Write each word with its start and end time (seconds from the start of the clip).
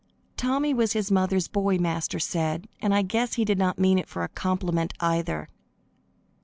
Tommy 0.35 0.73
was 0.73 0.93
his 0.93 1.11
mother's 1.11 1.47
boy, 1.47 1.77
Master 1.77 2.17
said, 2.17 2.67
and 2.81 2.91
I 2.91 3.03
guess 3.03 3.35
he 3.35 3.45
did 3.45 3.59
not 3.59 3.77
mean 3.77 3.99
it 3.99 4.09
for 4.09 4.23
a 4.23 4.29
compliment 4.29 4.95
either. 4.99 5.47